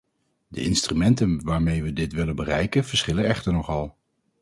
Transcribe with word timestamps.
De 0.47 0.61
instrumenten 0.61 1.43
waarmee 1.43 1.83
we 1.83 1.93
dit 1.93 2.13
willen 2.13 2.35
bereiken 2.35 2.83
verschillen 2.85 3.25
echter 3.25 3.53
nogal. 3.53 3.97